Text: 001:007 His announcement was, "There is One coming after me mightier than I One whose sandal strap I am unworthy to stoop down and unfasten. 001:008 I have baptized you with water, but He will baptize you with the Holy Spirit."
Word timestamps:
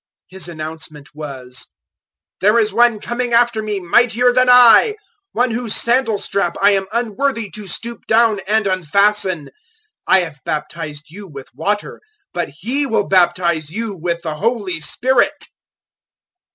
001:007 0.31 0.31
His 0.39 0.49
announcement 0.49 1.09
was, 1.13 1.67
"There 2.39 2.57
is 2.57 2.73
One 2.73 2.99
coming 2.99 3.33
after 3.33 3.61
me 3.61 3.79
mightier 3.79 4.33
than 4.33 4.49
I 4.49 4.95
One 5.31 5.51
whose 5.51 5.75
sandal 5.75 6.17
strap 6.17 6.55
I 6.59 6.71
am 6.71 6.87
unworthy 6.91 7.51
to 7.51 7.67
stoop 7.67 8.07
down 8.07 8.39
and 8.47 8.65
unfasten. 8.65 9.43
001:008 9.45 9.51
I 10.07 10.19
have 10.21 10.43
baptized 10.43 11.05
you 11.11 11.27
with 11.27 11.53
water, 11.53 12.01
but 12.33 12.49
He 12.49 12.87
will 12.87 13.07
baptize 13.07 13.69
you 13.69 13.95
with 13.95 14.23
the 14.23 14.33
Holy 14.33 14.79
Spirit." 14.81 15.45